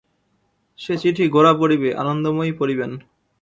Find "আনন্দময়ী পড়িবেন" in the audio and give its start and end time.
1.95-2.91